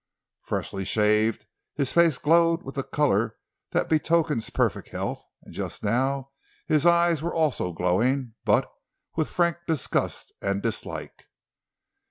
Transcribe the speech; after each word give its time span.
Freshly 0.41 0.83
shaved, 0.83 1.45
his 1.75 1.93
face 1.93 2.17
glowed 2.17 2.63
with 2.63 2.73
the 2.73 2.81
color 2.81 3.37
that 3.69 3.87
betokens 3.87 4.49
perfect 4.49 4.87
health; 4.89 5.23
and 5.43 5.53
just 5.53 5.83
now 5.83 6.31
his 6.65 6.87
eyes 6.87 7.21
were 7.21 7.35
also 7.35 7.71
glowing—but 7.71 8.67
with 9.15 9.29
frank 9.29 9.57
disgust 9.67 10.33
and 10.41 10.63
dislike. 10.63 11.25